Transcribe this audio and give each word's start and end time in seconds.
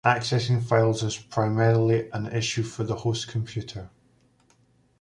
Accessing 0.03 0.63
files 0.63 1.03
is 1.03 1.15
primarily 1.15 2.09
an 2.09 2.25
issue 2.25 2.63
for 2.63 2.83
the 2.83 2.95
host 2.95 3.27
computer. 3.27 3.91